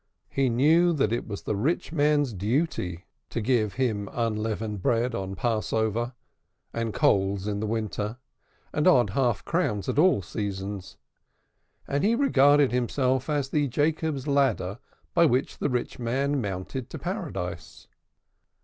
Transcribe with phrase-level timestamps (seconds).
[0.29, 6.13] He knew it was the rich man's duty to give him unleavened bread at Passover,
[6.73, 8.17] and coals in the winter,
[8.73, 10.97] and odd half crowns at all seasons;
[11.87, 14.79] and he regarded himself as the Jacob's ladder
[15.13, 17.87] by which the rich man mounted to Paradise.